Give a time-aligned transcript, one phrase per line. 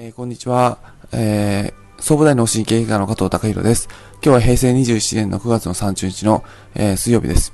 [0.00, 0.78] えー、こんにちは。
[1.10, 3.88] えー、総武大脳神経外科の加藤隆弘です。
[4.22, 6.44] 今日は平成27年の9月の30日の、
[6.76, 7.52] えー、水曜日です。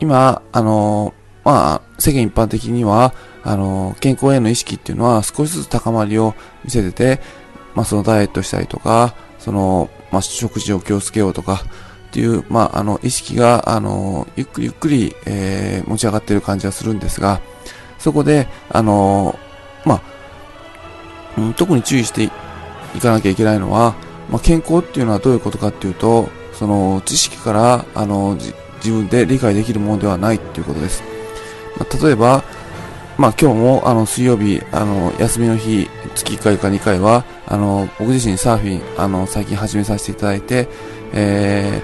[0.00, 1.12] 今、あのー、
[1.44, 3.12] まあ、世間一般的には、
[3.42, 7.20] あのー、健康への意識っていうのは少しずつ高まりを見せてて、
[7.74, 11.60] まあ、そのダイエットしたりとか、その、まあ、食事を気をつけようとか、
[12.06, 17.42] っていう、まあ、あの、意識が、あの、ゆっくりゆっくり、えー、持ち上がっている感じはするんですが、
[17.98, 19.38] そこで、あの、
[19.84, 20.13] まあ、
[21.38, 22.30] うん、特に注意してい
[23.00, 23.94] かなきゃいけないのは、
[24.30, 28.54] まあ、健康っていうのはどういうことかっていうと、その、知識から、あの、自
[28.90, 31.02] 分で理解できるものではないっていうことです。
[31.78, 32.44] まあ、例えば、
[33.16, 40.68] まあ今日もあの水曜日、あの休みの日、月1回か2回は、あの僕自身サーフィン、あの最近始めさせていただいて、
[41.12, 41.80] え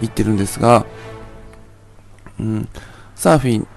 [0.00, 0.84] ー、行ってるんですが、
[2.40, 2.68] うん、
[3.14, 3.68] サーフィン、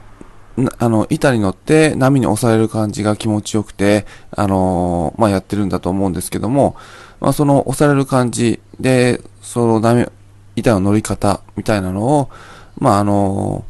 [0.78, 6.76] あの、板に乗って波に押される感じが気持ちよくて、あのまあ、やってるんだと思うんですけども、
[7.20, 10.10] まあ、その押される感じで、その波、
[10.56, 12.30] 板の乗り方みたいなのを、
[12.78, 13.66] まあ、あの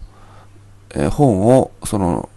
[0.96, 2.30] えー、本を、その、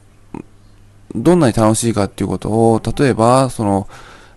[1.15, 3.89] どんなに楽しいかっていうことを、例えば、その、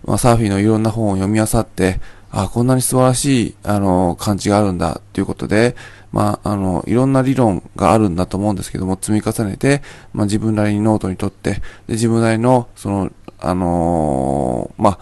[0.04, 5.76] まあ、サーフィンのいろんな本を読み漁って、あ、こんなに素晴らしい、あの、感じがあるんだっていうことで、
[6.12, 9.82] まあ、あの、いろんな理論があるんだと思うんですけども、積み重ねて、
[10.12, 11.54] まあ、自分なりにノートにとって、
[11.86, 13.10] で、自分なりの、その、
[13.40, 14.98] あのー、まあ、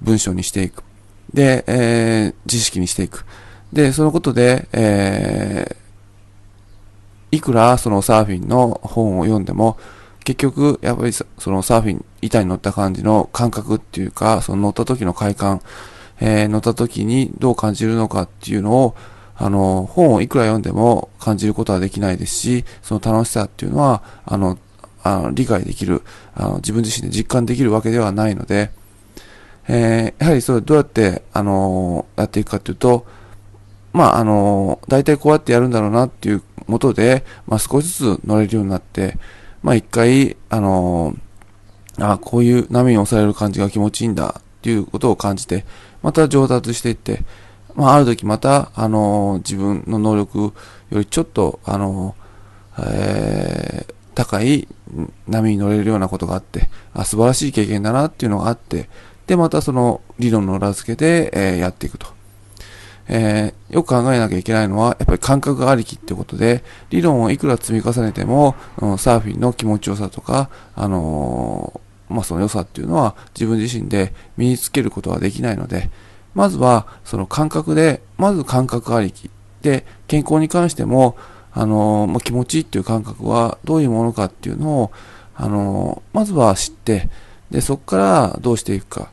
[0.00, 0.84] 文章にしていく。
[1.32, 3.26] で、えー、知識にしていく。
[3.72, 9.76] で、そのことで、えー、いくらそのサーフィンの本を読んでも、
[10.22, 15.60] 結局、やっぱりそのサーフィン、板に乗った感じの感覚っていうか、その乗った時の快感、
[16.20, 18.94] えー、乗った時にどう感じるのかっていうのを、
[19.36, 24.58] あの、本をいくら読んでも感じることはできないですし、その楽しさっていうのは、あの、
[25.02, 26.02] あの理解できる
[26.34, 28.70] あの、自分自身で実感できるわけではないので、
[29.68, 33.06] えー、やはりそれどうやって、あの、やっていくかっていうと、
[33.92, 39.18] まあ、あの、大体こうやってやるんだろうなっていうもとで、まあ、少しずつ乗れるようになって、
[39.62, 41.14] まあ一回、あの、
[41.98, 45.64] あこういう波に押される感じが気持ちいいんだっていうことを感じて、
[46.02, 47.22] また上達していって、
[47.74, 50.52] まあある時また、あの、自分の能力
[50.90, 52.14] よりちょっと、あの、
[52.78, 54.68] えー、高い
[55.26, 58.88] 波に乗れるようなことがあって、あ素晴らしい経験だなっていうのがあって、
[59.26, 62.06] で、またその理論の裏付けで、えー、やっていくと。
[63.06, 75.90] えー、よく考えなきゃいけないのは、やっぱり感覚がありきってことで、理論をいくら積み重ねても、うん、サーフィンの気持ちよさとか、あのー、まあ、その良さっていうのは自分自身で身につけることはできないので、
[76.34, 79.30] まずはその感覚で、まず感覚ありき。
[79.62, 81.16] で、健康に関しても、
[81.52, 84.92] あの、まあ、気持ちいいっていう感覚はどういうものかっていうのを、
[85.36, 87.08] あのまずは知って、
[87.50, 89.10] で、そこからどうしていくか。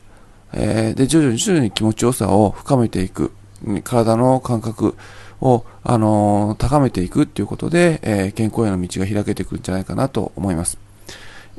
[0.52, 3.32] えで、徐々に徐々に気持ちよさを深めていく。
[3.84, 4.96] 体の感覚
[5.40, 10.78] を、あの、高めていくっていうことで、えー、健康への道が開けていくんじゃないかなと思います。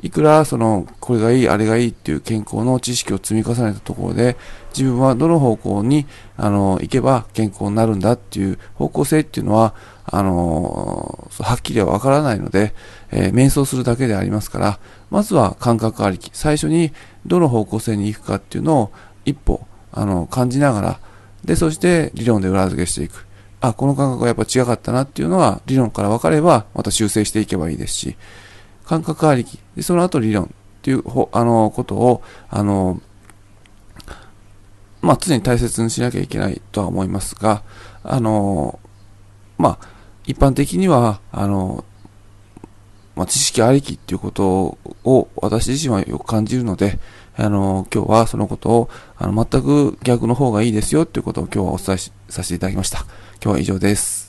[0.04, 4.36] いくら、その、これがいい、あれがいいっていう健康の知識を積み重ねたところで、
[4.76, 6.04] 自分はどの方向に、
[6.36, 12.74] あの、行けば健康になるんだっていう方向性っていうのは、あの、はっきりはわからないので、
[13.12, 14.78] えー、瞑想するだけでありますから、
[15.10, 16.92] まずは感覚ありき、最初に
[17.24, 18.92] どの方向性に行くかっていうのを
[19.24, 21.00] 一歩、あの、感じながら、
[21.46, 23.26] で、そして理論で裏付けしていく。
[23.62, 28.16] あ、この感覚がやっぱ違かったなっていうのは理論から分かればまた修正していけばいいですし、
[28.86, 29.58] 感覚ありき。
[29.76, 30.48] で、その後理論っ
[30.82, 31.02] ていう、
[31.32, 33.00] あの、ことを、あの、
[35.00, 37.62] まあ、常に大切にしなきゃいけないとは思いますが、
[38.02, 38.78] あの、
[39.58, 39.88] まあ、
[40.26, 41.84] 一般的には、あの、
[43.14, 46.98] まあ、知識ありきっていうことを私自身はよく感じるので、
[47.36, 53.00] あの、今日はそのことを、あの、全く逆の方がいいですよっていうことを今日はお伝えさせていただきました。
[53.42, 54.23] 今日は以上です。